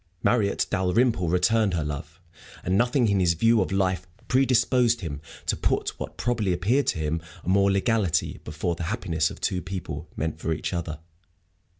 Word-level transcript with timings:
Marriott 0.23 0.65
Dalrymple 0.71 1.29
returned 1.29 1.75
her 1.75 1.83
love, 1.83 2.19
and 2.63 2.75
nothing 2.75 3.07
in 3.07 3.19
his 3.19 3.35
view 3.35 3.61
of 3.61 3.71
life 3.71 4.07
predisposed 4.27 5.01
him 5.01 5.21
to 5.45 5.55
put 5.55 5.89
what 5.99 6.17
probably 6.17 6.53
appeared 6.53 6.87
to 6.87 6.97
him 6.97 7.21
a 7.43 7.49
mere 7.49 7.69
legality 7.69 8.39
before 8.43 8.73
the 8.73 8.85
happiness 8.89 9.29
of 9.29 9.39
two 9.39 9.61
people 9.61 10.09
meant 10.17 10.39
for 10.39 10.53
each 10.53 10.73
other. 10.73 10.97